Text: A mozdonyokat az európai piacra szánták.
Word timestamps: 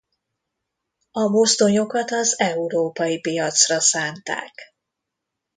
A 1.11 1.27
mozdonyokat 1.27 2.11
az 2.11 2.39
európai 2.39 3.19
piacra 3.19 3.79
szánták. 3.79 4.73